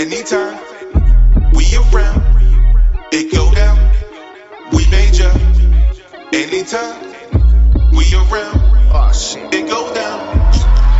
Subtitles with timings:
[0.00, 0.58] Anytime
[1.52, 2.22] we around,
[3.12, 3.76] it go down.
[4.72, 5.30] We major.
[6.32, 7.12] Anytime
[7.92, 8.60] we around,
[8.94, 9.12] Oh
[9.52, 10.38] it go down.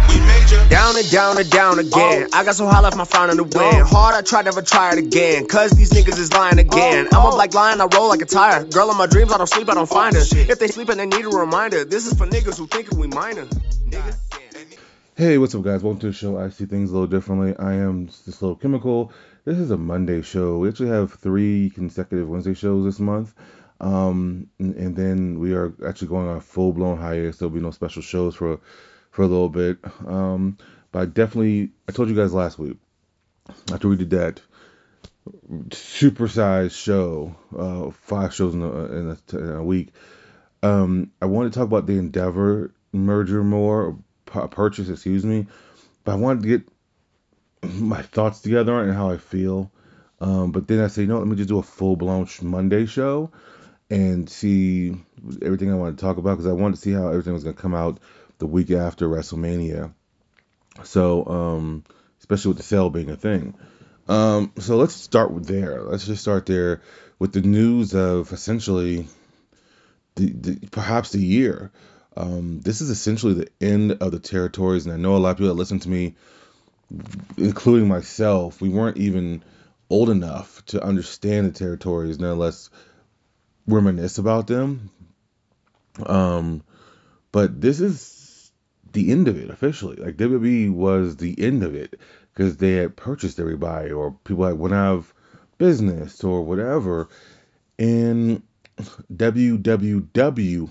[0.07, 0.69] We major.
[0.69, 2.29] Down and down and down again.
[2.31, 2.39] Oh.
[2.39, 3.55] I got so high left my frown in the wind.
[3.57, 3.85] Oh.
[3.85, 5.47] Hard, I tried, never try it again.
[5.47, 7.09] Cause these niggas is lying oh, again.
[7.11, 8.65] I'm a black lion, I roll like a tire.
[8.65, 10.21] Girl in my dreams, I don't sleep, I don't find her.
[10.21, 13.07] If they sleep and they need a reminder, this is for niggas who think we
[13.07, 13.47] minor.
[13.47, 14.30] Nigga.
[15.21, 15.83] Hey, what's up, guys?
[15.83, 16.39] Welcome to the show.
[16.39, 17.55] I see things a little differently.
[17.55, 19.13] I am this little chemical.
[19.45, 20.57] This is a Monday show.
[20.57, 23.35] We actually have three consecutive Wednesday shows this month,
[23.83, 27.37] um, and, and then we are actually going on full blown hiatus.
[27.37, 28.61] There'll be no special shows for
[29.11, 29.77] for a little bit.
[30.07, 30.57] Um,
[30.91, 32.79] but I definitely, I told you guys last week
[33.71, 34.41] after we did that
[35.69, 39.91] supersized show, uh, five shows in a, in a, in a week.
[40.63, 43.99] Um, I wanted to talk about the Endeavor merger more,
[44.51, 45.47] purchase, excuse me,
[46.05, 46.63] but I wanted to get
[47.75, 49.71] my thoughts together on and how I feel.
[50.21, 52.87] Um, but then I said, you know, let me just do a full blown Monday
[52.87, 53.31] show
[53.89, 54.95] and see
[55.43, 57.57] everything I want to talk about because I wanted to see how everything was going
[57.57, 57.99] to come out
[58.39, 59.93] the week after WrestleMania.
[60.85, 61.85] So, um,
[62.21, 63.55] especially with the sale being a thing.
[64.09, 65.83] Um, so let's start with there.
[65.83, 66.83] Let's just start there
[67.19, 69.07] with the news of essentially
[70.17, 71.71] the, the perhaps the year.
[72.17, 75.37] Um, this is essentially the end of the territories, and I know a lot of
[75.37, 76.15] people that listen to me,
[77.37, 79.45] including myself, we weren't even
[79.89, 82.71] old enough to understand the territories, nonetheless
[83.67, 84.91] reminisce about them.
[86.05, 86.63] Um,
[87.33, 88.51] but this is
[88.93, 89.97] the end of it officially.
[89.97, 92.01] Like WWE was the end of it
[92.33, 95.15] because they had purchased everybody, or people that went out of
[95.59, 97.09] business, or whatever.
[97.79, 98.43] And
[99.13, 100.69] WWWF,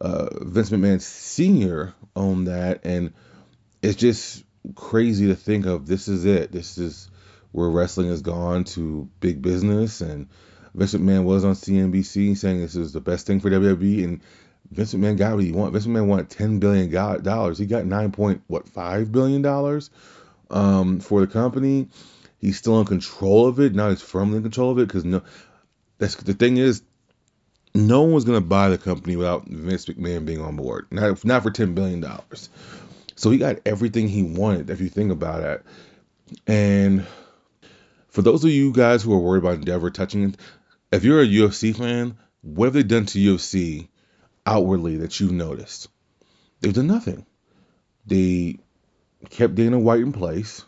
[0.00, 1.94] uh, Vince McMahon Sr.
[2.14, 3.12] owned that, and
[3.82, 4.44] it's just
[4.74, 5.86] crazy to think of.
[5.86, 6.52] This is it.
[6.52, 7.10] This is
[7.52, 10.28] where wrestling has gone to big business, and
[10.74, 14.20] Vince McMahon was on CNBC saying this is the best thing for WWE, and
[14.70, 15.72] Vince McMahon got what he wanted.
[15.72, 16.90] Vince McMahon wanted ten billion
[17.22, 17.58] dollars.
[17.58, 19.90] He got nine point what five billion dollars
[20.50, 21.88] um, for the company.
[22.38, 23.74] He's still in control of it.
[23.74, 25.22] Now he's firmly in control of it because no,
[25.98, 26.82] that's the thing is,
[27.76, 30.86] no one was gonna buy the company without Vince McMahon being on board.
[30.90, 32.48] Not not for ten billion dollars.
[33.16, 34.70] So he got everything he wanted.
[34.70, 35.64] If you think about it,
[36.46, 37.06] and
[38.08, 40.36] for those of you guys who are worried about Endeavor touching it,
[40.92, 43.88] if you're a UFC fan, what have they done to UFC
[44.44, 45.88] outwardly that you've noticed?
[46.60, 47.26] They've done nothing.
[48.06, 48.58] They
[49.30, 50.64] kept Dana White in place.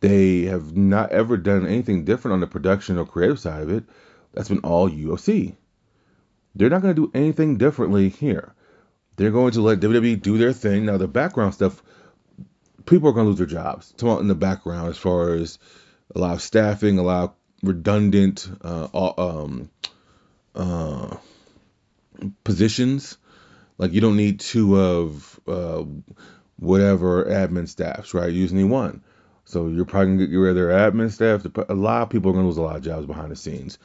[0.00, 3.84] They have not ever done anything different on the production or creative side of it.
[4.32, 5.54] That's been all UFC.
[6.54, 8.54] They're not going to do anything differently here.
[9.16, 10.86] They're going to let WWE do their thing.
[10.86, 11.82] Now, the background stuff,
[12.86, 13.92] people are going to lose their jobs.
[13.96, 15.58] Talking in the background, as far as
[16.14, 19.70] a lot of staffing, a lot of redundant uh, um,
[20.54, 21.16] uh,
[22.44, 23.18] positions.
[23.78, 25.84] Like you don't need two of uh,
[26.58, 28.32] whatever admin staffs, right?
[28.32, 29.02] You just need one.
[29.46, 31.44] So you're probably gonna get rid of their admin staff.
[31.68, 33.78] A lot of people are gonna lose a lot of jobs behind the scenes.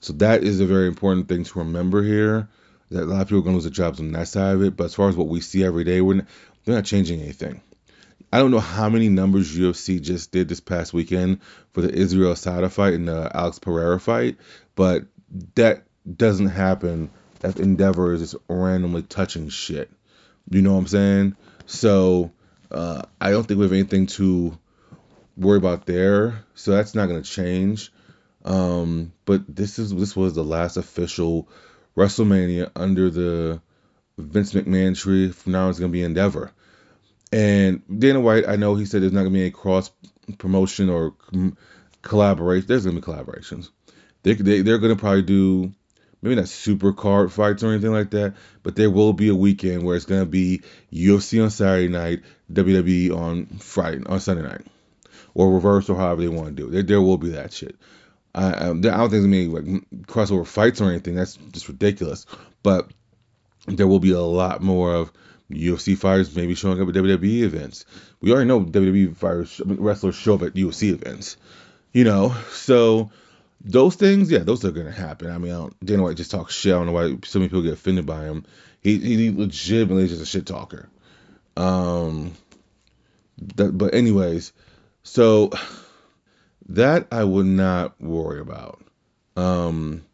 [0.00, 2.48] So that is a very important thing to remember here.
[2.90, 4.76] That a lot of people are gonna lose their jobs on that side of it.
[4.76, 6.26] But as far as what we see every day, we're not,
[6.64, 7.60] they're not changing anything.
[8.32, 11.40] I don't know how many numbers UFC just did this past weekend
[11.72, 14.36] for the Israel Adesanya fight and the Alex Pereira fight,
[14.76, 15.04] but
[15.56, 15.84] that
[16.16, 17.10] doesn't happen
[17.42, 19.90] if Endeavor is just randomly touching shit.
[20.48, 21.36] You know what I'm saying?
[21.66, 22.32] So
[22.70, 24.56] uh, I don't think we have anything to
[25.36, 26.44] worry about there.
[26.54, 27.92] So that's not going to change.
[28.44, 31.48] Um, but this is this was the last official
[31.96, 33.60] WrestleMania under the
[34.16, 35.30] Vince McMahon tree.
[35.30, 36.52] From now on, it's to be Endeavor.
[37.32, 39.90] And Dana White, I know he said there's not to be any cross
[40.38, 41.14] promotion or
[42.02, 42.66] collaboration.
[42.66, 43.70] There's to be collaborations.
[44.22, 45.72] They, they, they're to probably do
[46.22, 49.82] maybe not super card fights or anything like that, but there will be a weekend
[49.82, 50.62] where it's to be
[50.92, 54.66] UFC on Saturday night, WWE on Friday, on Sunday night,
[55.34, 56.72] or reverse or however they want to do it.
[56.72, 57.76] There, there will be that shit.
[58.34, 59.64] I, I, don't think there's be like
[60.06, 61.14] crossover fights or anything.
[61.14, 62.26] That's just ridiculous.
[62.62, 62.90] But
[63.66, 65.12] there will be a lot more of
[65.50, 67.84] UFC fighters maybe showing up at WWE events.
[68.20, 71.36] We already know WWE fighters, wrestlers show up at UFC events,
[71.92, 72.34] you know.
[72.52, 73.10] So
[73.60, 75.30] those things, yeah, those are gonna happen.
[75.30, 76.72] I mean, I don't, Dana White just talks shit.
[76.72, 78.44] I don't know why so many people get offended by him.
[78.80, 80.88] He he legitimately is just a shit talker.
[81.56, 82.32] Um,
[83.56, 84.52] that, but anyways,
[85.02, 85.50] so
[86.70, 88.82] that I would not worry about.
[89.36, 90.04] Um,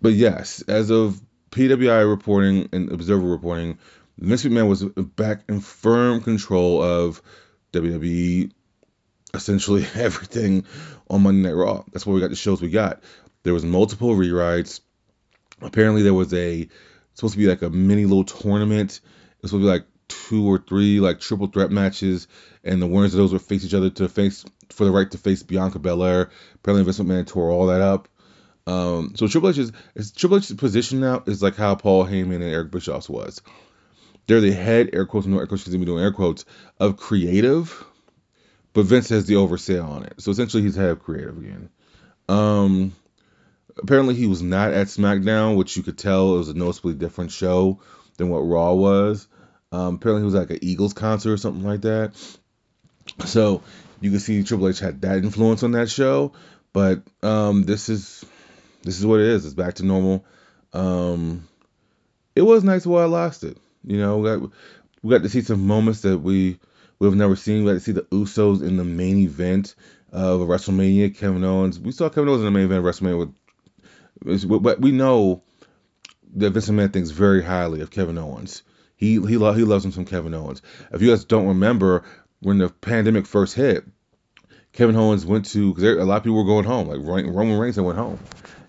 [0.00, 3.78] but yes, as of PWI reporting and Observer reporting,
[4.18, 7.22] Vince McMahon was back in firm control of
[7.72, 8.50] WWE
[9.34, 10.64] essentially everything
[11.08, 11.84] on Monday Night Raw.
[11.92, 13.02] That's why we got the shows we got.
[13.42, 14.80] There was multiple rewrites.
[15.62, 16.68] Apparently, there was a
[17.14, 19.00] supposed to be like a mini little tournament.
[19.00, 22.28] It was supposed to be like two or three like triple threat matches,
[22.64, 25.18] and the winners of those would face each other to face for the right to
[25.18, 26.30] face Bianca Belair.
[26.56, 28.08] Apparently, Vince McMahon tore all that up.
[28.66, 29.72] Um, so Triple H is,
[30.12, 33.40] Triple H's position now is like how Paul Heyman and Eric Bischoff's was.
[34.26, 36.44] They're the head air quotes, no air quotes, because doing air quotes
[36.78, 37.82] of creative,
[38.74, 40.20] but Vince has the oversale on it.
[40.20, 41.70] So essentially, he's head of creative again.
[42.28, 42.92] Um,
[43.82, 47.30] apparently, he was not at SmackDown, which you could tell it was a noticeably different
[47.30, 47.80] show
[48.18, 49.28] than what Raw was.
[49.70, 52.14] Um, apparently, he was like an Eagles concert or something like that.
[53.24, 53.62] So
[54.00, 56.32] you can see Triple H had that influence on that show.
[56.72, 58.24] But um, this is
[58.82, 59.44] this is what it is.
[59.44, 60.24] It's back to normal.
[60.72, 61.48] Um,
[62.36, 63.56] it was nice while I lost it.
[63.84, 64.50] You know, we got
[65.02, 66.58] we got to see some moments that we
[66.98, 67.64] we've never seen.
[67.64, 69.74] We got to see the Usos in the main event
[70.12, 71.16] of WrestleMania.
[71.16, 71.78] Kevin Owens.
[71.78, 73.32] We saw Kevin Owens in the main event of WrestleMania
[74.22, 75.42] with, but we know
[76.34, 78.62] that Vince McMahon thinks very highly of Kevin Owens.
[78.98, 80.60] He he lo- he loves him some Kevin Owens.
[80.92, 82.02] If you guys don't remember
[82.40, 83.84] when the pandemic first hit,
[84.72, 86.88] Kevin Owens went to because a lot of people were going home.
[86.88, 88.18] Like Roman Reigns, had went home,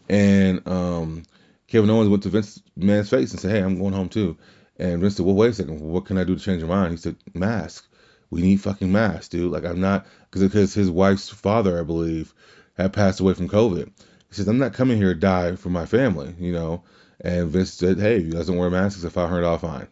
[0.08, 1.24] and um,
[1.68, 4.38] Kevin Owens went to Vince McMahon's face and said, "Hey, I'm going home too."
[4.78, 5.82] And Vince said, "Well, wait a second.
[5.82, 7.88] What can I do to change your mind?" He said, "Mask.
[8.30, 9.52] We need fucking masks, dude.
[9.52, 12.36] Like I'm not because his wife's father, I believe,
[12.78, 13.86] had passed away from COVID.
[13.88, 16.84] He says, I'm not coming here to die for my family, you know."
[17.20, 19.88] And Vince said, "Hey, if you guys don't wear masks, if I heard all fine."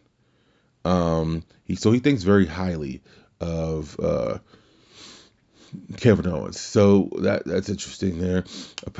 [0.88, 3.02] Um, he so he thinks very highly
[3.40, 4.38] of uh,
[5.98, 6.58] Kevin Owens.
[6.58, 8.44] So that that's interesting there.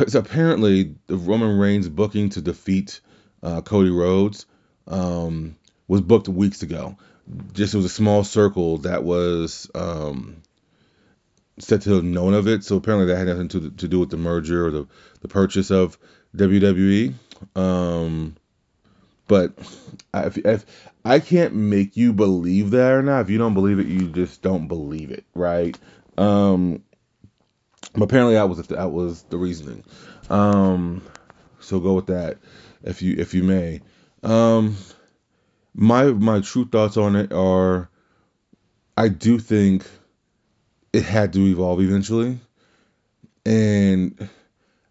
[0.08, 3.00] So apparently, the Roman Reigns booking to defeat
[3.42, 4.44] uh, Cody Rhodes
[4.86, 5.56] um,
[5.86, 6.98] was booked weeks ago.
[7.54, 10.42] Just it was a small circle that was um,
[11.58, 12.64] said to have known of it.
[12.64, 14.86] So apparently, that had nothing to to do with the merger or the
[15.22, 15.96] the purchase of
[16.36, 17.14] WWE.
[17.56, 18.36] Um,
[19.28, 19.52] but
[20.14, 20.66] if, if
[21.04, 24.42] I can't make you believe that or not, if you don't believe it, you just
[24.42, 25.78] don't believe it, right?
[26.16, 26.82] Um,
[27.94, 29.84] apparently that was that was the reasoning.
[30.28, 31.02] Um,
[31.60, 32.38] so go with that
[32.82, 33.80] if you if you may.
[34.22, 34.76] Um,
[35.74, 37.88] my my true thoughts on it are,
[38.96, 39.86] I do think
[40.92, 42.38] it had to evolve eventually,
[43.46, 44.28] and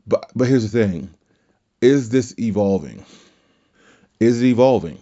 [0.06, 1.10] but but here's the thing:
[1.82, 3.04] is this evolving?
[4.20, 4.98] Is it evolving?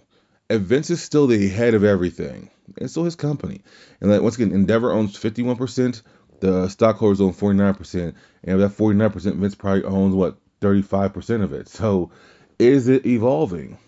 [0.48, 3.62] If Vince is still the head of everything, and still his company,
[4.00, 6.04] and like once again, Endeavor owns 51%,
[6.40, 8.14] the stockholders own 49%,
[8.44, 11.68] and that 49%, Vince probably owns what 35% of it.
[11.68, 12.12] So,
[12.60, 13.80] is it evolving?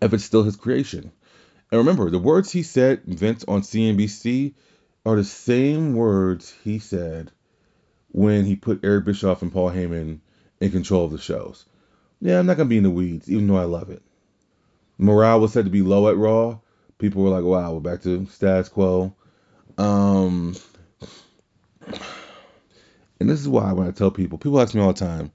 [0.00, 1.12] If it's still his creation,
[1.70, 4.54] and remember, the words he said, Vince on CNBC,
[5.04, 7.30] are the same words he said
[8.12, 10.20] when he put Eric Bischoff and Paul Heyman
[10.60, 11.66] in control of the shows.
[12.20, 14.02] Yeah, I'm not gonna be in the weeds, even though I love it.
[14.98, 16.58] Morale was said to be low at Raw.
[16.98, 19.14] People were like, "Wow, we're back to status quo."
[19.76, 20.54] Um,
[23.18, 25.32] and this is why when I tell people, people ask me all the time,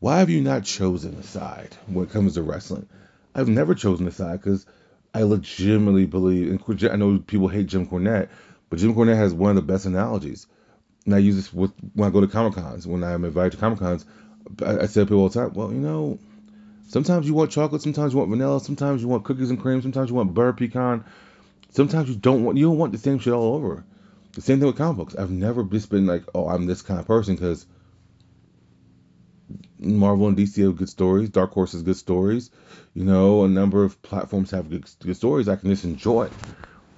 [0.00, 2.86] "Why have you not chosen a side when it comes to wrestling?"
[3.34, 4.66] I've never chosen a side because
[5.14, 6.50] I legitimately believe.
[6.50, 8.28] And I know people hate Jim Cornette,
[8.70, 10.46] but Jim Cornette has one of the best analogies.
[11.04, 12.86] And I use this with, when I go to Comic Cons.
[12.86, 14.04] When I'm invited to Comic Cons,
[14.64, 16.18] I, I to people all the time, "Well, you know."
[16.92, 20.10] Sometimes you want chocolate, sometimes you want vanilla, sometimes you want cookies and cream, sometimes
[20.10, 21.02] you want butter pecan.
[21.70, 23.82] Sometimes you don't want you don't want the same shit all over.
[24.32, 25.16] The same thing with comic books.
[25.16, 27.64] I've never just been like, oh, I'm this kind of person because
[29.78, 31.30] Marvel and DC have good stories.
[31.30, 32.50] Dark Horse has good stories.
[32.92, 35.48] You know, a number of platforms have good, good stories.
[35.48, 36.24] I can just enjoy.
[36.24, 36.32] it.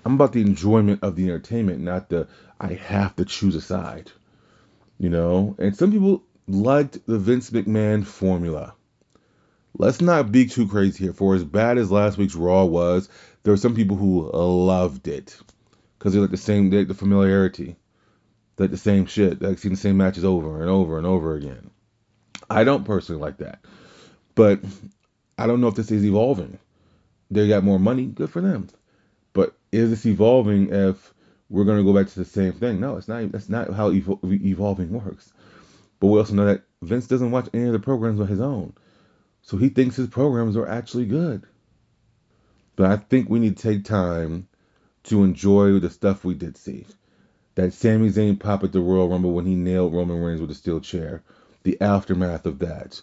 [0.04, 2.26] I'm about the enjoyment of the entertainment, not the
[2.58, 4.10] I have to choose a side.
[4.98, 8.74] You know, and some people liked the Vince McMahon formula
[9.76, 11.12] let's not be too crazy here.
[11.12, 13.08] For as bad as last week's Raw was,
[13.42, 15.36] there were some people who loved it
[15.98, 17.76] because they like the same, they like the familiarity,
[18.56, 21.06] they like the same shit, they like seeing the same matches over and over and
[21.06, 21.70] over again.
[22.50, 23.64] I don't personally like that,
[24.34, 24.60] but
[25.38, 26.58] I don't know if this is evolving.
[27.30, 28.68] They got more money, good for them.
[29.32, 31.12] But is this evolving if
[31.48, 32.80] we're going to go back to the same thing?
[32.80, 33.32] No, it's not.
[33.32, 35.32] That's not how evol- evolving works.
[35.98, 38.74] But we also know that Vince doesn't watch any of the programs on his own.
[39.44, 41.44] So he thinks his programs are actually good.
[42.76, 44.48] But I think we need to take time
[45.04, 46.86] to enjoy the stuff we did see.
[47.54, 50.54] That Sami Zayn pop at the Royal Rumble when he nailed Roman Reigns with a
[50.54, 51.22] steel chair.
[51.62, 53.00] The aftermath of that.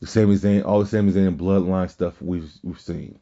[0.00, 3.18] The Sami Zayn, all the Sami Zayn bloodline stuff we've we've seen.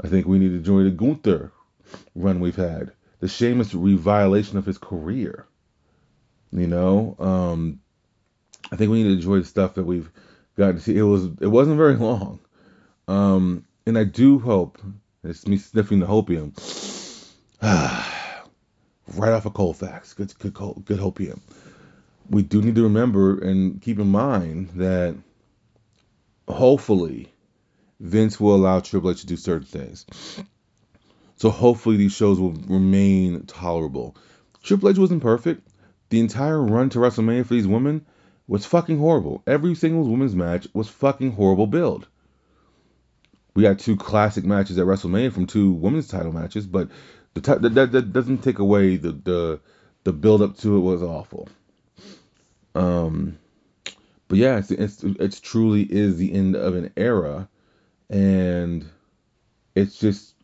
[0.00, 1.52] I think we need to enjoy the Gunther
[2.14, 2.92] run we've had.
[3.18, 5.46] The Sheamus reviolation of his career.
[6.52, 7.80] You know, um,
[8.70, 10.08] I think we need to enjoy the stuff that we've
[10.58, 10.96] gotten to see.
[10.96, 12.40] It was it wasn't very long,
[13.06, 14.78] um, and I do hope
[15.24, 16.52] it's me sniffing the hopium.
[17.62, 21.40] right off of Colfax, good good good hopium.
[22.28, 25.16] We do need to remember and keep in mind that
[26.46, 27.32] hopefully
[28.00, 30.04] Vince will allow Triple H to do certain things.
[31.36, 34.16] So hopefully these shows will remain tolerable.
[34.62, 35.66] Triple H wasn't perfect.
[36.10, 38.04] The entire run to WrestleMania for these women
[38.48, 39.42] was fucking horrible.
[39.46, 42.08] Every single women's match was fucking horrible build.
[43.54, 46.88] We had two classic matches at WrestleMania from two women's title matches, but
[47.34, 49.60] the t- that, that doesn't take away the the
[50.04, 51.48] the build up to it was awful.
[52.74, 53.38] Um,
[54.28, 57.48] but yeah, it's, it's it's truly is the end of an era,
[58.08, 58.88] and
[59.74, 60.34] it's just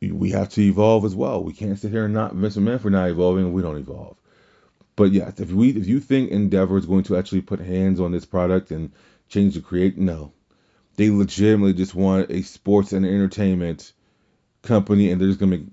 [0.00, 1.42] we have to evolve as well.
[1.42, 4.17] We can't sit here and not Vince McMahon for not evolving, we don't evolve.
[4.98, 8.10] But yes, if we if you think Endeavor is going to actually put hands on
[8.10, 8.90] this product and
[9.28, 10.32] change the create, no.
[10.96, 13.92] They legitimately just want a sports and entertainment
[14.62, 15.66] company, and they're just gonna make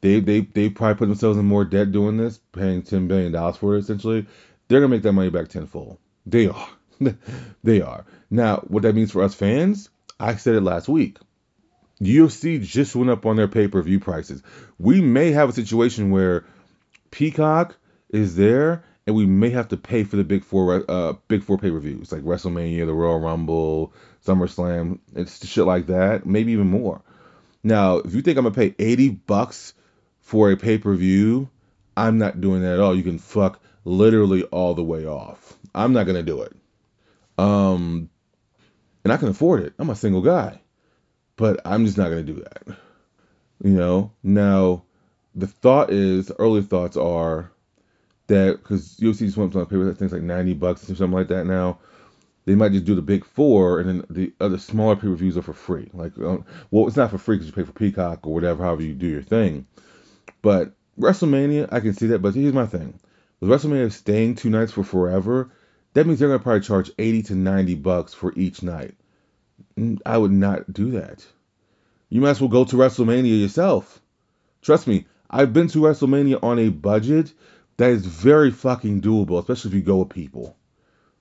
[0.00, 3.58] they they they probably put themselves in more debt doing this, paying ten billion dollars
[3.58, 3.80] for it.
[3.80, 4.26] Essentially,
[4.68, 5.98] they're gonna make that money back tenfold.
[6.24, 6.70] They are,
[7.62, 8.06] they are.
[8.30, 11.18] Now, what that means for us fans, I said it last week.
[12.00, 14.42] UFC just went up on their pay per view prices.
[14.78, 16.46] We may have a situation where
[17.10, 17.76] Peacock
[18.12, 21.58] is there, and we may have to pay for the big four uh big four
[21.58, 23.92] pay per views like WrestleMania, the Royal Rumble,
[24.24, 27.02] SummerSlam, it's shit like that, maybe even more.
[27.64, 29.74] Now, if you think I'm gonna pay 80 bucks
[30.20, 31.48] for a pay per view,
[31.96, 32.96] I'm not doing that at all.
[32.96, 35.56] You can fuck literally all the way off.
[35.74, 36.54] I'm not gonna do it.
[37.38, 38.10] Um,
[39.04, 39.74] and I can afford it.
[39.78, 40.60] I'm a single guy,
[41.36, 42.76] but I'm just not gonna do that.
[43.64, 44.12] You know.
[44.22, 44.84] Now,
[45.34, 47.50] the thought is, early thoughts are
[48.28, 51.28] that because UFC just went on paper, that things like 90 bucks or something like
[51.28, 51.78] that now.
[52.44, 55.36] They might just do the big four, and then the other smaller pay per views
[55.36, 55.88] are for free.
[55.92, 58.82] Like, um, well, it's not for free because you pay for Peacock or whatever, however
[58.82, 59.66] you do your thing.
[60.42, 62.18] But WrestleMania, I can see that.
[62.18, 62.98] But here's my thing:
[63.38, 65.52] with WrestleMania staying two nights for forever,
[65.94, 68.96] that means they're gonna probably charge 80 to 90 bucks for each night.
[70.04, 71.24] I would not do that.
[72.08, 74.00] You might as well go to WrestleMania yourself.
[74.62, 77.32] Trust me, I've been to WrestleMania on a budget
[77.76, 80.56] that is very fucking doable, especially if you go with people.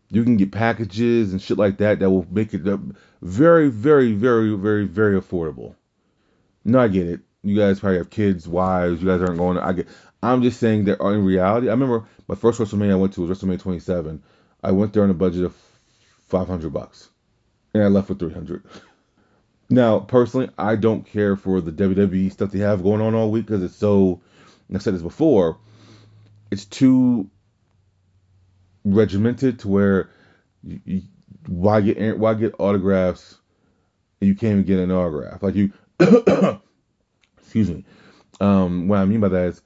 [0.09, 2.61] You can get packages and shit like that that will make it
[3.21, 5.75] very, very, very, very, very affordable.
[6.65, 7.21] No, I get it.
[7.43, 9.01] You guys probably have kids, wives.
[9.01, 9.57] You guys aren't going.
[9.57, 9.87] To, I get.
[10.21, 13.35] I'm just saying that in reality, I remember my first WrestleMania I went to was
[13.35, 14.21] WrestleMania 27.
[14.63, 15.55] I went there on a budget of
[16.27, 17.09] 500 bucks,
[17.73, 18.63] and I left with 300.
[19.69, 23.47] Now, personally, I don't care for the WWE stuff they have going on all week
[23.47, 24.21] because it's so.
[24.73, 25.57] I said this before
[26.51, 27.29] it's too
[28.83, 30.09] regimented to where
[30.63, 31.01] you, you,
[31.47, 33.37] why get why get autographs
[34.19, 35.41] and you can't even get an autograph?
[35.41, 35.71] Like you
[37.37, 37.85] excuse me.
[38.39, 39.61] Um what i mean by that is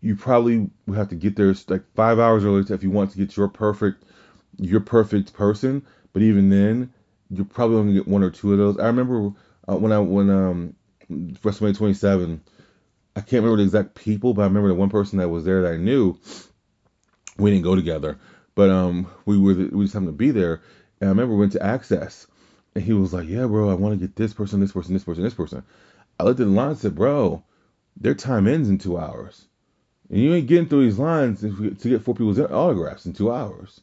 [0.00, 3.18] you probably would have to get there like five hours early if you want to
[3.18, 4.04] get your perfect
[4.58, 6.92] your perfect person but even then
[7.30, 8.78] you're probably only get one or two of those.
[8.78, 9.32] I remember
[9.68, 10.74] uh, when i when um
[11.10, 12.40] wrestlemania 27
[13.16, 15.62] I can't remember the exact people, but I remember the one person that was there
[15.62, 16.18] that I knew.
[17.38, 18.18] We didn't go together,
[18.54, 20.62] but um, we were we just happened to be there.
[21.00, 22.26] And I remember we went to Access,
[22.74, 25.04] and he was like, "Yeah, bro, I want to get this person, this person, this
[25.04, 25.62] person, this person."
[26.18, 27.42] I looked at the line and said, "Bro,
[27.96, 29.46] their time ends in two hours,
[30.10, 33.80] and you ain't getting through these lines to get four people's autographs in two hours.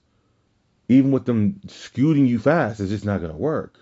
[0.90, 3.80] Even with them scooting you fast, it's just not gonna work.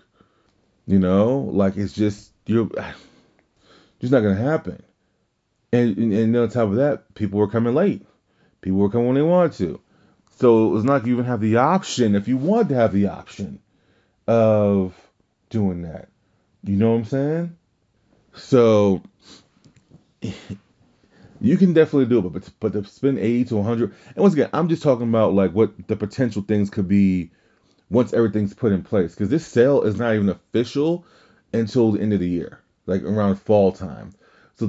[0.86, 2.66] You know, like it's just you're
[4.00, 4.82] just not gonna happen."
[5.72, 8.04] And, and, on top of that, people were coming late.
[8.60, 9.80] People were coming when they wanted to.
[10.36, 12.92] So it was not like you even have the option, if you wanted to have
[12.92, 13.60] the option
[14.26, 14.94] of
[15.50, 16.08] doing that.
[16.64, 17.56] You know what I'm saying?
[18.34, 19.02] So
[21.40, 24.50] you can definitely do it, but but to spend 80 to 100, and once again,
[24.52, 27.30] I'm just talking about like what the potential things could be
[27.90, 29.14] once everything's put in place.
[29.14, 31.04] Because this sale is not even official
[31.52, 34.12] until the end of the year, like around fall time.
[34.56, 34.66] So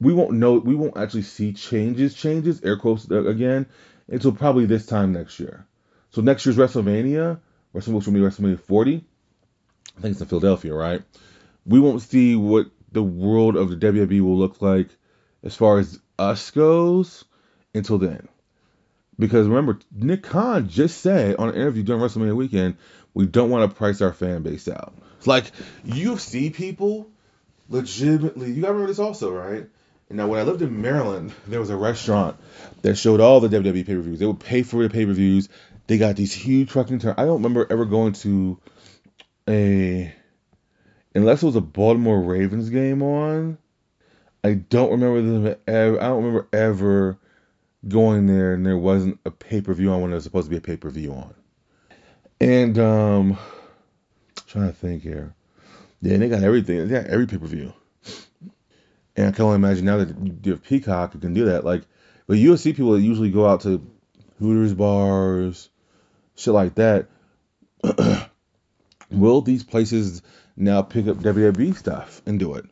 [0.00, 3.66] we won't know we won't actually see changes changes air quotes uh, again
[4.08, 5.66] until probably this time next year.
[6.10, 7.40] So next year's WrestleMania,
[7.74, 9.04] WrestleMania will be WrestleMania 40.
[9.96, 11.02] I think it's in Philadelphia, right?
[11.66, 14.88] We won't see what the world of the WWE will look like
[15.42, 17.24] as far as us goes
[17.74, 18.28] until then.
[19.18, 22.76] Because remember, Nick Khan just said on an interview during WrestleMania weekend,
[23.12, 24.94] we don't want to price our fan base out.
[25.24, 25.52] Like
[25.86, 27.08] UFC people,
[27.68, 29.68] legitimately, you gotta remember this also, right?
[30.10, 32.36] Now when I lived in Maryland, there was a restaurant
[32.82, 34.18] that showed all the WWE pay per views.
[34.18, 35.48] They would pay for the pay per views.
[35.86, 37.14] They got these huge trucking turn.
[37.16, 38.60] I don't remember ever going to
[39.48, 40.14] a
[41.14, 43.58] unless it was a Baltimore Ravens game on.
[44.42, 46.00] I don't remember them ever.
[46.00, 47.18] I don't remember ever
[47.88, 50.50] going there and there wasn't a pay per view on when there was supposed to
[50.50, 51.34] be a pay per view on.
[52.40, 53.38] And um,
[54.46, 55.34] trying to think here.
[56.02, 56.86] Yeah, they got everything.
[56.86, 57.72] They got every pay per view.
[59.16, 60.08] And I can only imagine now that
[60.44, 61.64] you have Peacock, you can do that.
[61.64, 61.82] Like,
[62.26, 63.86] but UFC people that usually go out to
[64.38, 65.68] Hooters bars,
[66.36, 67.06] shit like that.
[69.10, 70.22] Will these places
[70.56, 72.64] now pick up WWE stuff and do it?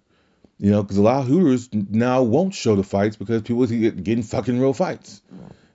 [0.58, 4.02] You know, because a lot of Hooters now won't show the fights because people get
[4.02, 5.20] getting fucking real fights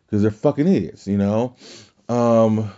[0.06, 1.08] because they're fucking idiots.
[1.08, 1.56] You know.
[2.10, 2.72] Um,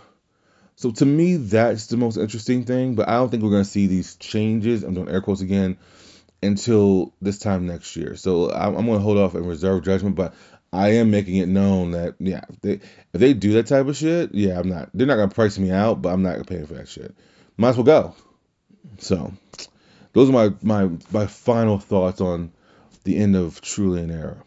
[0.76, 2.94] so to me, that's the most interesting thing.
[2.94, 4.82] But I don't think we're gonna see these changes.
[4.82, 5.76] I'm doing air quotes again
[6.42, 8.16] until this time next year.
[8.16, 10.16] So I'm, I'm gonna hold off and reserve judgment.
[10.16, 10.34] But
[10.72, 12.80] I am making it known that yeah, if they, if
[13.12, 14.90] they do that type of shit, yeah, I'm not.
[14.94, 17.14] They're not gonna price me out, but I'm not gonna pay for that shit.
[17.56, 18.14] Might as well go.
[18.98, 19.32] So
[20.12, 22.52] those are my my my final thoughts on
[23.04, 24.42] the end of Truly an Era.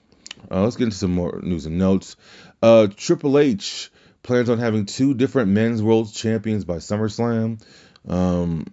[0.52, 2.16] Uh, let's get into some more news and notes.
[2.62, 3.92] Uh, Triple H
[4.24, 7.62] plans on having two different men's world champions by SummerSlam.
[8.08, 8.66] Um,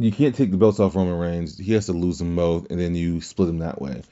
[0.00, 1.58] you can't take the belts off Roman Reigns.
[1.58, 4.02] He has to lose them both, and then you split them that way.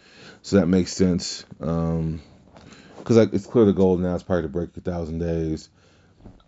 [0.42, 1.44] So that makes sense.
[1.60, 2.20] Um,
[2.98, 5.70] because like, it's clear the goal now is probably to break a thousand days.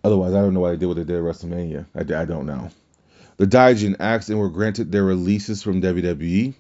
[0.05, 1.87] Otherwise, I don't know why they did what they did at WrestleMania.
[1.95, 2.71] I, I don't know.
[3.39, 6.53] The Gaijin asked and were granted their releases from WWE.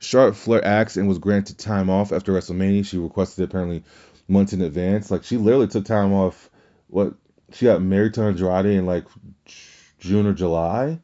[0.00, 2.84] Charlotte Flair asked and was granted time off after WrestleMania.
[2.84, 3.84] She requested it apparently
[4.26, 5.10] months in advance.
[5.10, 6.50] Like she literally took time off.
[6.88, 7.14] What
[7.52, 9.04] she got married to Andrade in like
[10.00, 11.00] June or July,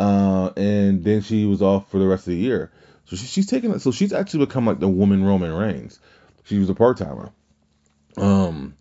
[0.00, 2.72] uh, and then she was off for the rest of the year.
[3.04, 3.78] So she, she's taking.
[3.80, 6.00] So she's actually become like the woman Roman Reigns.
[6.44, 7.32] She was a part timer.
[8.16, 8.74] Um,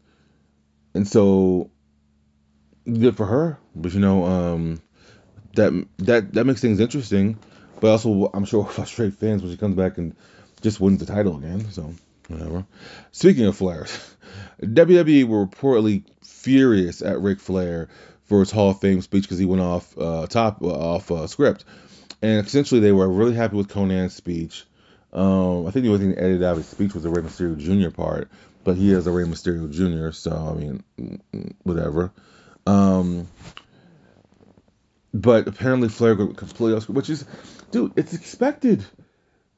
[0.94, 1.72] and so
[2.86, 3.58] good for her.
[3.76, 4.82] But you know, um,
[5.56, 7.38] that that that makes things interesting.
[7.82, 10.16] But also, I'm sure frustrate fans when she comes back and
[10.62, 11.70] just wins the title again.
[11.72, 11.94] So
[12.30, 12.66] whatever.
[13.12, 13.88] Speaking of Flair,
[14.62, 17.90] WWE were reportedly furious at Ric Flair
[18.30, 21.28] for his Hall of Fame speech because he went off uh, top uh, off uh,
[21.28, 21.66] script,
[22.22, 24.66] and essentially they were really happy with Konnan's speech.
[25.12, 27.24] Um, I think the only thing they edited out of his speech was the Rey
[27.24, 27.90] Mysterio Jr.
[27.90, 28.30] part,
[28.64, 30.84] but he is a Rey Mysterio Jr., so I mean,
[31.64, 32.14] whatever.
[32.68, 33.28] Um,
[35.12, 37.26] but apparently Flair got completely off script, which is,
[37.72, 38.86] dude, it's expected.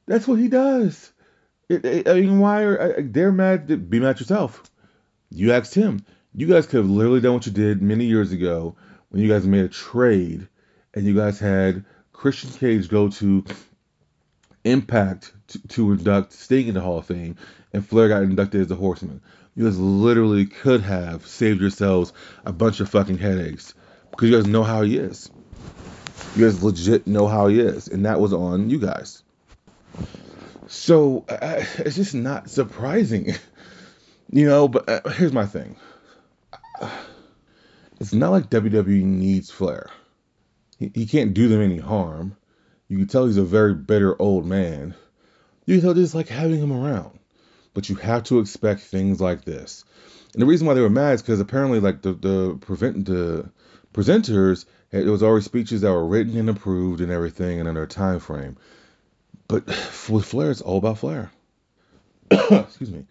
[0.07, 1.11] That's what he does.
[1.67, 3.89] It, it, I mean, why are they're mad?
[3.89, 4.63] Be mad yourself.
[5.29, 6.05] You asked him.
[6.33, 8.75] You guys could have literally done what you did many years ago
[9.09, 10.47] when you guys made a trade
[10.93, 13.43] and you guys had Christian Cage go to
[14.63, 17.35] Impact to, to induct Sting in the Hall of Fame,
[17.73, 19.19] and Flair got inducted as a Horseman.
[19.55, 22.13] You guys literally could have saved yourselves
[22.45, 23.73] a bunch of fucking headaches
[24.11, 25.31] because you guys know how he is.
[26.35, 29.23] You guys legit know how he is, and that was on you guys.
[30.67, 33.33] So it's just not surprising,
[34.29, 34.67] you know.
[34.67, 35.75] But uh, here's my thing:
[37.99, 39.89] it's not like WWE needs Flair.
[40.77, 42.35] He, he can't do them any harm.
[42.87, 44.95] You can tell he's a very bitter old man.
[45.65, 47.19] You can tell just like having him around.
[47.73, 49.85] But you have to expect things like this.
[50.33, 53.49] And the reason why they were mad is because apparently, like the the prevent the
[53.93, 57.87] presenters it was already speeches that were written and approved and everything and under a
[57.87, 58.57] time frame.
[59.47, 59.67] But
[60.09, 61.31] with Flair, it's all about Flair.
[62.31, 63.05] Excuse me.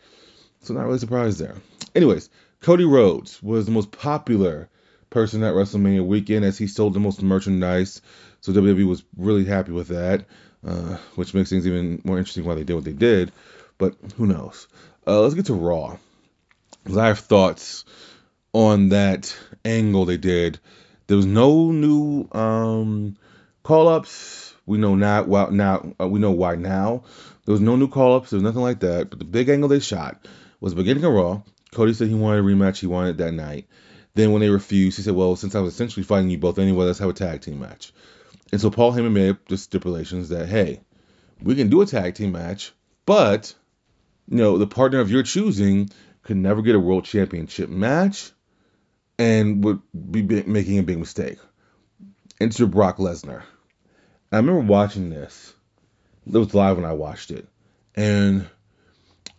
[0.62, 1.56] So not really surprised there.
[1.94, 2.28] Anyways,
[2.60, 4.68] Cody Rhodes was the most popular
[5.08, 8.00] person at WrestleMania weekend as he sold the most merchandise.
[8.40, 10.26] So WWE was really happy with that,
[10.66, 13.32] uh, which makes things even more interesting why they did what they did.
[13.78, 14.68] But who knows?
[15.06, 15.96] Uh, let's get to Raw.
[16.84, 17.84] Because I have thoughts
[18.52, 20.58] on that angle they did
[21.10, 23.16] there was no new um,
[23.64, 24.54] call ups.
[24.64, 25.24] We know now.
[25.24, 27.02] Well, now uh, we know why now.
[27.44, 28.30] There was no new call ups.
[28.30, 29.10] There was nothing like that.
[29.10, 30.24] But the big angle they shot
[30.60, 31.42] was the beginning of Raw.
[31.72, 32.78] Cody said he wanted a rematch.
[32.78, 33.66] He wanted that night.
[34.14, 36.86] Then when they refused, he said, "Well, since I was essentially fighting you both anyway,
[36.86, 37.92] let's have a tag team match."
[38.52, 40.80] And so Paul Heyman made the stipulations that, hey,
[41.40, 42.72] we can do a tag team match,
[43.06, 43.54] but
[44.28, 45.90] you know the partner of your choosing
[46.22, 48.32] could never get a world championship match
[49.18, 49.80] and would
[50.10, 51.38] be making a big mistake.
[52.40, 53.42] Enter Brock Lesnar.
[54.32, 55.52] I remember watching this.
[56.26, 57.46] It was live when I watched it.
[57.94, 58.48] And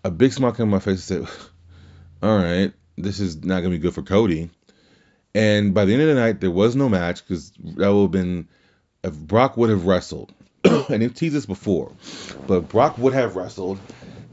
[0.04, 1.38] a big smile came on my face and said,
[2.22, 4.50] All right, this is not going to be good for Cody.
[5.34, 8.12] And by the end of the night, there was no match because that would have
[8.12, 8.48] been
[9.04, 10.34] if Brock would have wrestled.
[10.64, 11.92] and he teased this before,
[12.46, 13.80] but Brock would have wrestled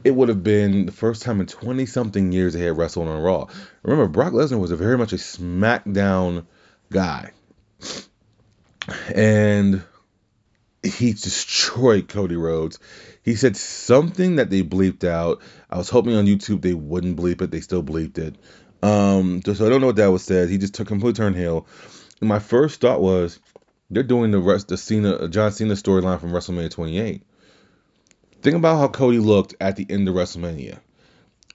[0.03, 3.21] it would have been the first time in 20 something years they had wrestled on
[3.21, 3.47] Raw.
[3.83, 6.45] Remember, Brock Lesnar was a very much a SmackDown
[6.89, 7.31] guy.
[9.13, 9.83] And
[10.83, 12.79] he destroyed Cody Rhodes.
[13.23, 15.41] He said something that they bleeped out.
[15.69, 17.51] I was hoping on YouTube they wouldn't bleep it.
[17.51, 18.35] They still bleeped it.
[18.81, 20.49] Um, so I don't know what that was said.
[20.49, 21.67] He just took complete turn heel.
[22.21, 23.39] And my first thought was
[23.89, 27.23] they're doing the rest the Cena John Cena storyline from WrestleMania 28.
[28.41, 30.79] Think about how Cody looked at the end of WrestleMania.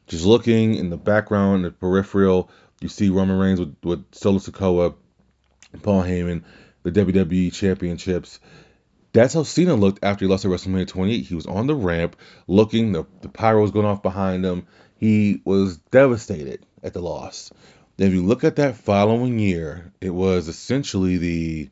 [0.07, 4.95] Just looking in the background, the peripheral, you see Roman Reigns with, with Solo Sikoa,
[5.83, 6.43] Paul Heyman,
[6.83, 8.39] the WWE Championships.
[9.15, 11.25] That's how Cena looked after he lost at WrestleMania 28.
[11.25, 14.67] He was on the ramp, looking, the, the pyro was going off behind him.
[14.97, 17.51] He was devastated at the loss.
[17.97, 21.71] Then, if you look at that following year, it was essentially the.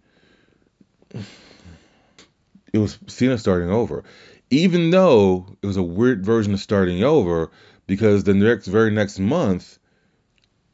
[2.72, 4.05] It was Cena starting over
[4.52, 7.50] even though it was a weird version of starting over
[7.87, 9.78] because the next very next month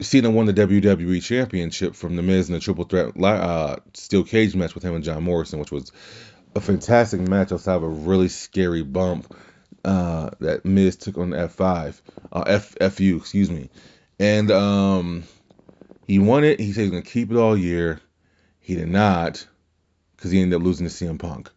[0.01, 4.55] Cena won the WWE Championship from The Miz in a triple threat uh, steel cage
[4.55, 5.93] match with him and John Morrison, which was
[6.55, 7.53] a fantastic match.
[7.53, 9.35] Also, have a really scary bump
[9.85, 12.01] uh, that Miz took on F5,
[12.33, 13.71] uh, F FU, excuse me,
[14.19, 15.25] and um,
[16.07, 16.61] he won it.
[16.61, 18.01] He said he's gonna keep it all year.
[18.61, 19.47] He did not,
[20.17, 21.51] because he ended up losing to CM Punk.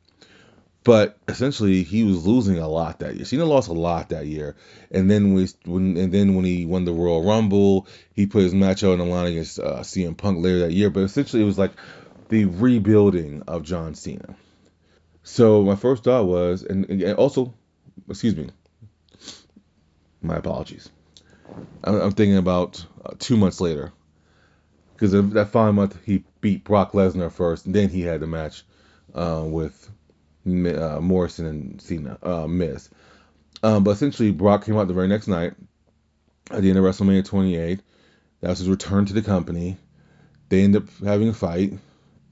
[0.84, 3.25] But essentially, he was losing a lot that year.
[3.25, 4.56] Cena lost a lot that year,
[4.89, 8.54] and then we, when and then when he won the Royal Rumble, he put his
[8.54, 10.89] match out on the line against uh, CM Punk later that year.
[10.89, 11.73] But essentially, it was like
[12.30, 14.36] the rebuilding of John Cena.
[15.23, 17.53] So my first thought was, and, and also,
[18.10, 18.49] excuse me,
[20.21, 20.89] my apologies.
[21.84, 23.91] I'm, I'm thinking about uh, two months later,
[24.93, 28.63] because that final month he beat Brock Lesnar first, and then he had the match
[29.13, 29.89] uh, with
[30.45, 32.89] uh, Morrison and Cena, uh, Miz.
[33.63, 35.53] Um, but essentially, Brock came out the very next night
[36.49, 37.79] at the end of WrestleMania 28.
[38.41, 39.77] That was his return to the company.
[40.49, 41.73] They ended up having a fight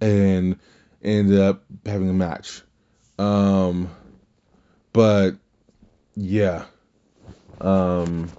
[0.01, 0.57] and
[1.03, 2.61] ended up having a match.
[3.19, 3.89] Um,
[4.93, 5.31] but
[6.15, 6.63] yeah,
[7.59, 8.31] um,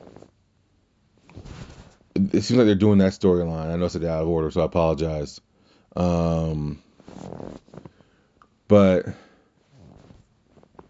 [2.14, 3.71] it, seems like they're doing that storyline.
[3.71, 5.38] I know it's a out of order, so I apologize.
[5.95, 6.83] Um,
[8.69, 9.05] but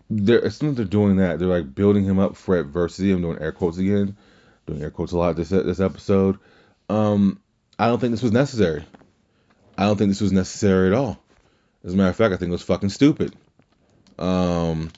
[0.09, 3.11] they're as soon as they're doing that, they're like building him up for adversity.
[3.11, 4.17] I'm doing air quotes again,
[4.67, 6.39] doing air quotes a lot this this episode.
[6.89, 7.41] Um,
[7.77, 8.85] I don't think this was necessary.
[9.77, 11.19] I don't think this was necessary at all.
[11.83, 13.35] As a matter of fact, I think it was fucking stupid.
[14.21, 14.91] Um,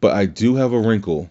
[0.00, 1.30] but I do have a wrinkle.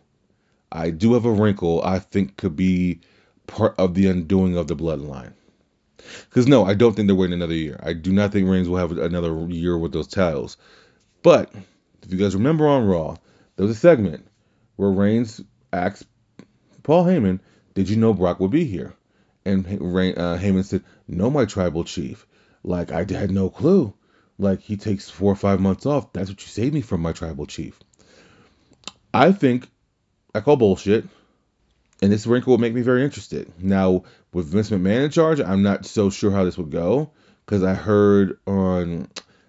[0.72, 1.82] I do have a wrinkle.
[1.84, 3.02] I think could be
[3.48, 5.34] part of the undoing of the bloodline.
[6.30, 7.80] Because no, I don't think they're waiting another year.
[7.84, 10.58] I do not think Reigns will have another year with those titles.
[11.22, 11.54] But
[12.02, 13.16] if you guys remember on Raw,
[13.56, 14.28] there was a segment
[14.76, 16.08] where Reigns asked
[16.84, 17.40] Paul Heyman,
[17.74, 18.94] "Did you know Brock would be here?"
[19.46, 22.26] And uh, Heyman said, "No, my tribal chief.
[22.64, 23.94] Like I had no clue.
[24.38, 26.12] Like he takes four or five months off.
[26.14, 27.80] That's what you saved me from, my tribal chief."
[29.14, 29.70] I think
[30.34, 31.06] I call bullshit,
[32.02, 33.52] and this wrinkle will make me very interested.
[33.60, 37.12] Now with Vince McMahon in charge, I'm not so sure how this would go
[37.46, 39.08] because I heard on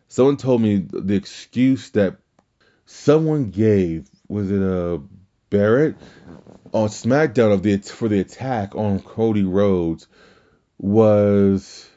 [0.09, 2.17] someone told me the excuse that
[2.87, 4.99] someone gave was it a uh,
[5.51, 5.97] Barrett
[6.73, 10.09] on SmackDown of the for the attack on Cody Rhodes
[10.79, 11.89] was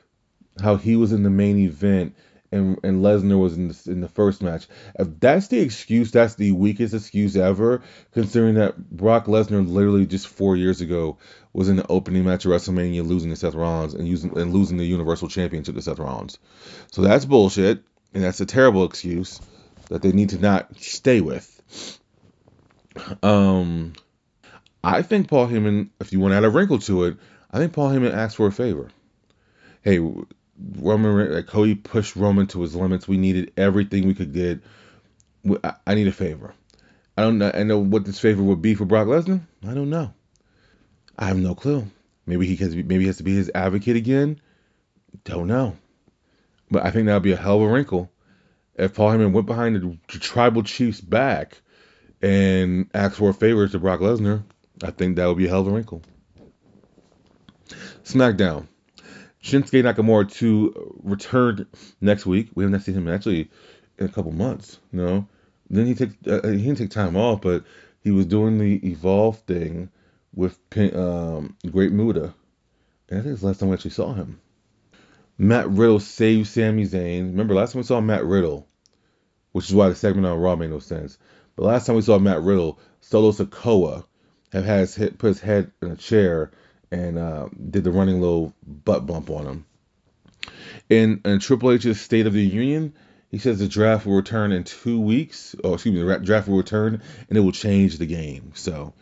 [0.62, 2.16] how he was in the main event
[2.52, 4.68] and and Lesnar was in the, in the first match.
[4.98, 7.82] If that's the excuse, that's the weakest excuse ever,
[8.14, 11.18] considering that Brock Lesnar literally just four years ago
[11.54, 14.78] was in the opening match of WrestleMania, losing to Seth Rollins and using and losing
[14.78, 16.40] the Universal Championship to Seth Rollins.
[16.92, 17.84] So that's bullshit,
[18.14, 19.42] and that's a terrible excuse
[19.90, 22.00] that they need to not stay with.
[23.24, 23.94] Um,
[24.84, 27.18] I think Paul Heyman, if you want to add a wrinkle to it,
[27.52, 28.90] I think Paul Heyman asked for a favor.
[29.82, 30.00] Hey,
[30.80, 33.08] Roman, like Cody pushed Roman to his limits.
[33.08, 34.62] We needed everything we could get.
[35.86, 36.54] I need a favor.
[37.18, 37.52] I don't know.
[37.54, 39.42] I know what this favor would be for Brock Lesnar.
[39.68, 40.14] I don't know.
[41.18, 41.88] I have no clue.
[42.26, 42.76] Maybe he has.
[42.76, 44.42] Maybe he has to be his advocate again.
[45.24, 45.78] Don't know.
[46.70, 48.12] But I think that would be a hell of a wrinkle
[48.78, 51.62] if Paul Heyman went behind the, tribal chief's back
[52.22, 54.44] and asked for a favor to Brock Lesnar,
[54.84, 56.04] I think that would be a hell of a wrinkle.
[58.04, 58.68] SmackDown.
[59.44, 61.68] Shinsuke Nakamura to return
[62.02, 62.50] next week.
[62.56, 63.50] We haven't seen him actually
[63.98, 64.80] in a couple months.
[64.92, 65.28] You know,
[65.70, 67.64] then he took uh, he didn't take time off, but
[68.02, 69.90] he was doing the Evolve thing
[70.34, 70.58] with
[70.96, 72.34] um, Great Muta,
[73.10, 74.40] and I think it's the last time we actually saw him.
[75.38, 77.32] Matt Riddle saved Sami Zayn.
[77.32, 78.68] Remember, last time we saw Matt Riddle,
[79.52, 81.18] which is why the segment on Raw made no sense.
[81.56, 84.06] But last time we saw Matt Riddle, Solo Sikoa
[84.52, 86.52] have his head, put his head in a chair
[86.92, 89.66] and uh, did the running little butt bump on him.
[90.90, 92.94] In, in Triple H's State of the Union,
[93.30, 95.56] he says the draft will return in two weeks.
[95.64, 98.54] Oh, excuse me, the draft will return and it will change the game.
[98.56, 98.94] So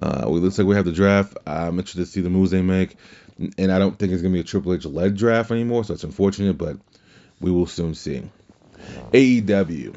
[0.00, 1.36] uh, it looks like we have the draft.
[1.46, 2.96] I'm interested to see the moves they make.
[3.58, 5.94] And I don't think it's going to be a Triple H led draft anymore, so
[5.94, 6.76] it's unfortunate, but
[7.40, 8.22] we will soon see.
[9.12, 9.96] AEW.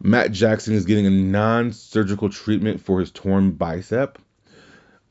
[0.00, 4.18] Matt Jackson is getting a non surgical treatment for his torn bicep.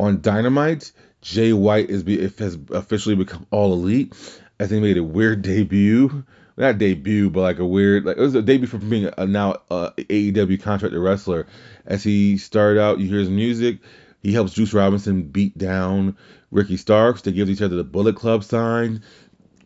[0.04, 4.14] On Dynamite, Jay White is be, has officially become all elite
[4.60, 6.24] I think he made a weird debut.
[6.56, 9.62] Not debut, but like a weird, like it was a debut for being a now
[9.72, 11.48] AEW contracted wrestler.
[11.86, 13.80] As he started out, you hear his music.
[14.22, 16.16] He helps Juice Robinson beat down
[16.52, 17.24] Ricky Starks.
[17.24, 19.02] They give each other the Bullet Club sign,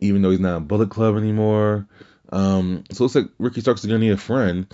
[0.00, 1.86] even though he's not a Bullet Club anymore.
[2.30, 4.66] Um, so it looks like Ricky Starks is gonna need a friend.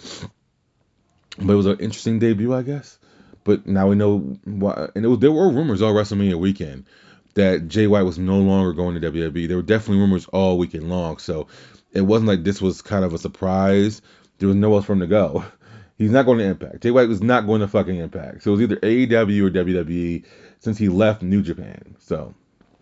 [1.37, 2.97] But it was an interesting debut, I guess.
[3.45, 4.89] But now we know why.
[4.95, 6.87] And was there were rumors all WrestleMania weekend
[7.35, 9.49] that Jay White was no longer going to WWE.
[9.49, 11.19] There were definitely rumors all weekend long.
[11.19, 11.49] So
[11.93, 14.03] it wasn't like this was kind of a surprise.
[14.39, 15.45] There was nowhere for him to go.
[15.99, 16.83] He's not going to Impact.
[16.83, 18.43] Jay White was not going to fucking Impact.
[18.43, 20.25] So it was either AEW or WWE
[20.59, 21.95] since he left New Japan.
[22.01, 22.35] So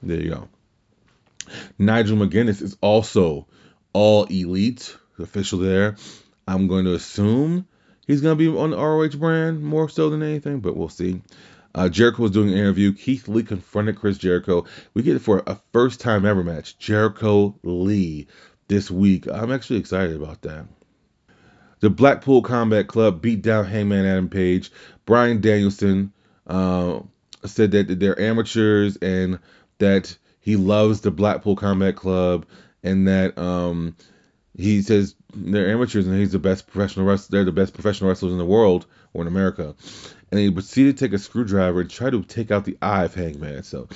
[0.02, 0.48] there you go.
[1.78, 3.46] Nigel McGuinness is also
[3.92, 5.96] all elite, official there.
[6.48, 7.66] I'm going to assume
[8.06, 11.22] he's going to be on the ROH brand more so than anything, but we'll see.
[11.74, 12.92] Uh, Jericho was doing an interview.
[12.92, 14.66] Keith Lee confronted Chris Jericho.
[14.92, 16.78] We get it for a first time ever match.
[16.78, 18.26] Jericho Lee
[18.68, 19.26] this week.
[19.26, 20.66] I'm actually excited about that.
[21.80, 24.70] The Blackpool Combat Club beat down Hangman Adam Page.
[25.04, 26.12] Bryan Danielson
[26.46, 27.00] uh,
[27.44, 29.38] said that they're amateurs and
[29.78, 32.46] that he loves the Blackpool Combat Club
[32.82, 33.96] and that um,
[34.56, 37.38] he says they're amateurs and he's the best professional wrestler.
[37.38, 39.74] They're the best professional wrestlers in the world or in America.
[40.30, 43.14] And he proceeded to take a screwdriver and try to take out the eye of
[43.14, 43.62] Hangman.
[43.62, 43.88] So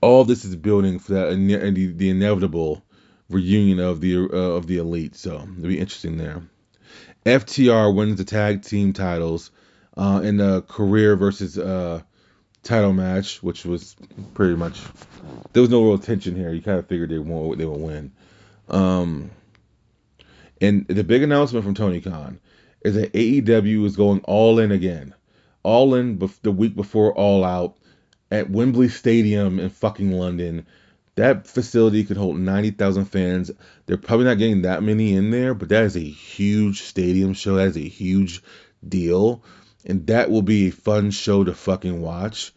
[0.00, 2.84] all this is building for that the, the inevitable
[3.28, 5.16] reunion of the uh, of the elite.
[5.16, 6.42] So it'll be interesting there.
[7.24, 9.50] FTR wins the tag team titles
[9.96, 12.02] uh, in the career versus uh,
[12.62, 13.96] title match, which was
[14.34, 14.80] pretty much
[15.52, 16.52] there was no real tension here.
[16.52, 18.12] You kind of figured they won, they would win.
[18.68, 19.30] Um,
[20.62, 22.38] and the big announcement from Tony Khan
[22.82, 25.12] is that AEW is going all in again,
[25.64, 27.76] all in bef- the week before All Out
[28.30, 30.64] at Wembley Stadium in fucking London.
[31.16, 33.50] That facility could hold 90,000 fans.
[33.86, 37.56] They're probably not getting that many in there, but that is a huge stadium show.
[37.56, 38.40] That is a huge
[38.88, 39.42] deal.
[39.84, 42.52] And that will be a fun show to fucking watch.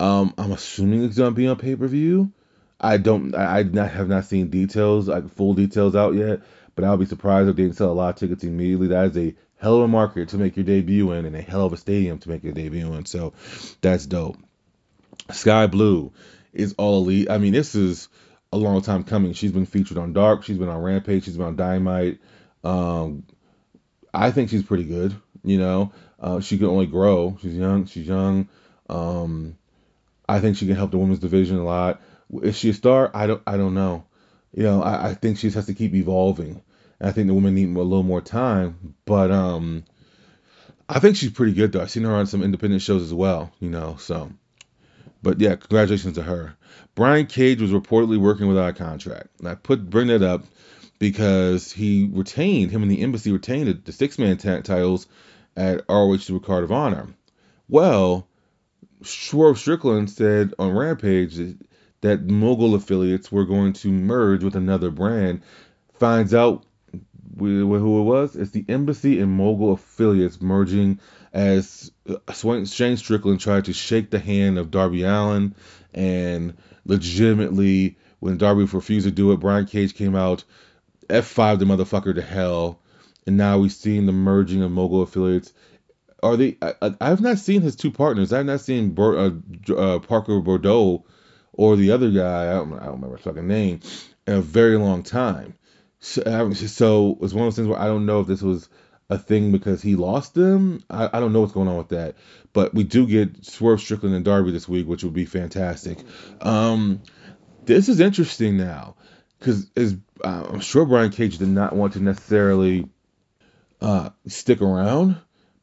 [0.00, 2.32] Um, I'm assuming it's gonna be on pay per view.
[2.80, 3.34] I don't.
[3.34, 6.40] I, I not, have not seen details, like full details out yet.
[6.74, 8.88] But I'll be surprised if they didn't sell a lot of tickets immediately.
[8.88, 11.66] That is a hell of a market to make your debut in, and a hell
[11.66, 13.06] of a stadium to make your debut in.
[13.06, 13.32] So
[13.80, 14.36] that's dope.
[15.32, 16.12] Skye Blue
[16.52, 17.30] is all elite.
[17.30, 18.08] I mean, this is
[18.52, 19.32] a long time coming.
[19.32, 20.44] She's been featured on Dark.
[20.44, 21.24] She's been on Rampage.
[21.24, 22.20] She's been on Dynamite.
[22.62, 23.24] Um,
[24.12, 25.14] I think she's pretty good.
[25.42, 27.36] You know, uh, she can only grow.
[27.42, 27.86] She's young.
[27.86, 28.48] She's young.
[28.88, 29.56] Um,
[30.28, 32.00] I think she can help the women's division a lot.
[32.42, 33.10] Is she a star?
[33.12, 33.42] I don't.
[33.46, 34.04] I don't know.
[34.54, 36.62] You know, I, I think she just has to keep evolving.
[37.00, 38.94] And I think the women need a little more time.
[39.04, 39.84] But um,
[40.88, 41.82] I think she's pretty good though.
[41.82, 43.52] I've seen her on some independent shows as well.
[43.60, 44.30] You know, so.
[45.22, 46.54] But yeah, congratulations to her.
[46.94, 49.28] Brian Cage was reportedly working without a contract.
[49.38, 50.44] And I put bring that up
[50.98, 55.06] because he retained him and the embassy retained the, the six man t- titles
[55.56, 57.08] at ROH the Card of Honor.
[57.68, 58.28] Well,
[59.02, 61.56] Swerve Strickland said on Rampage that
[62.04, 65.40] That mogul affiliates were going to merge with another brand.
[65.94, 66.66] Finds out
[67.38, 68.36] who it was.
[68.36, 71.00] It's the Embassy and Mogul affiliates merging
[71.32, 75.54] as uh, Shane Strickland tried to shake the hand of Darby Allin
[75.94, 80.44] and legitimately when Darby refused to do it, Brian Cage came out,
[81.08, 82.80] F5 the motherfucker to hell,
[83.26, 85.54] and now we've seen the merging of Mogul affiliates
[86.22, 86.58] are they?
[86.60, 88.30] I, have not seen his two partners.
[88.30, 91.02] I have not seen Bur, uh, uh, Parker Boudreaux
[91.54, 92.50] or the other guy.
[92.50, 93.80] I don't, I don't remember his fucking name
[94.26, 95.54] in a very long time.
[96.00, 98.68] So, so it's one of those things where I don't know if this was
[99.08, 100.82] a thing because he lost them.
[100.90, 102.16] I, I don't know what's going on with that.
[102.52, 105.98] But we do get Swerve Strickland and Darby this week, which would be fantastic.
[106.40, 107.02] Um,
[107.64, 108.96] this is interesting now
[109.38, 112.88] because uh, I'm sure Brian Cage did not want to necessarily
[113.80, 115.16] uh, stick around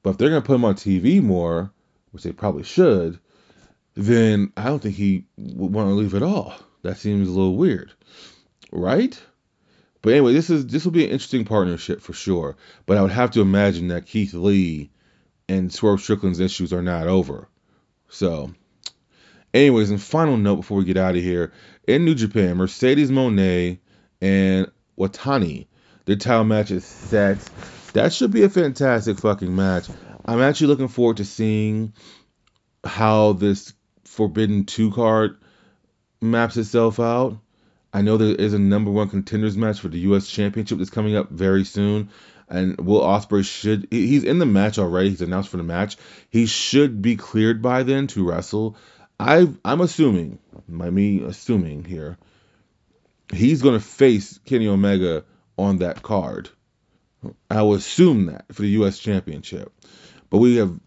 [0.03, 1.71] but if they're gonna put him on TV more,
[2.11, 3.19] which they probably should,
[3.95, 6.53] then I don't think he would want to leave at all.
[6.83, 7.91] That seems a little weird,
[8.71, 9.19] right?
[10.01, 12.55] But anyway, this is this will be an interesting partnership for sure.
[12.85, 14.89] But I would have to imagine that Keith Lee
[15.47, 17.47] and Swerve Strickland's issues are not over.
[18.09, 18.53] So,
[19.53, 21.51] anyways, and final note before we get out of here
[21.87, 23.79] in New Japan, Mercedes Moné
[24.21, 25.67] and Watani,
[26.05, 27.37] their title match is set.
[27.93, 29.87] That should be a fantastic fucking match.
[30.25, 31.93] I'm actually looking forward to seeing
[32.83, 35.37] how this Forbidden 2 card
[36.21, 37.37] maps itself out.
[37.93, 40.27] I know there is a number one contenders match for the U.S.
[40.27, 42.09] Championship that's coming up very soon,
[42.47, 45.09] and Will Ospreay should he's in the match already.
[45.09, 45.97] He's announced for the match.
[46.29, 48.77] He should be cleared by then to wrestle.
[49.19, 52.17] I I'm assuming, by me assuming here,
[53.33, 55.25] he's gonna face Kenny Omega
[55.57, 56.49] on that card.
[57.49, 58.97] I will assume that for the U.S.
[58.97, 59.71] Championship,
[60.29, 60.79] but we have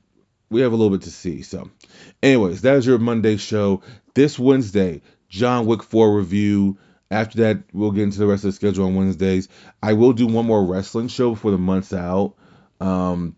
[0.55, 1.43] we have a little bit to see.
[1.43, 1.69] So,
[2.23, 3.83] anyways, that is your Monday show.
[4.15, 6.79] This Wednesday, John Wick 4 review.
[7.11, 9.49] After that, we'll get into the rest of the schedule on Wednesdays.
[9.83, 12.35] I will do one more wrestling show before the month's out,
[12.81, 13.35] um,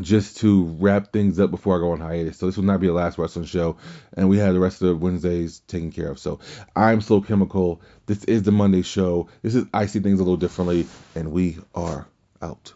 [0.00, 2.38] just to wrap things up before I go on hiatus.
[2.38, 3.76] So this will not be the last wrestling show,
[4.16, 6.20] and we have the rest of the Wednesdays taken care of.
[6.20, 6.38] So
[6.76, 7.82] I'm Slow Chemical.
[8.06, 9.28] This is the Monday show.
[9.42, 12.06] This is I see things a little differently, and we are
[12.40, 12.72] out.